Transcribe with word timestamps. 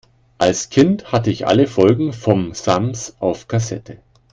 Als 0.39 0.71
Kind 0.71 1.11
hatte 1.11 1.29
ich 1.29 1.45
alle 1.45 1.67
Folgen 1.67 2.11
vom 2.11 2.55
Sams 2.55 3.15
auf 3.19 3.47
Kassette. 3.47 3.99